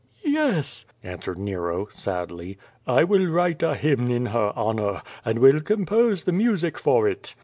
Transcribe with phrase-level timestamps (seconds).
[0.25, 2.57] "Yes," answered Nero, sadly,
[2.87, 7.35] "I will write a hymn in her honor, and will compose the music for it."